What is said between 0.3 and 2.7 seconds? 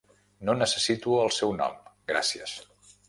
No necessito el seu nom, gràcies.